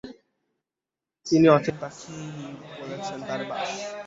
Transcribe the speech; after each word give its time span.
তিনি 1.27 1.47
অচিন 1.49 1.75
পাখি 1.81 2.15
বলেছেন, 2.79 3.19
তার 3.27 3.41
বাস। 3.49 3.69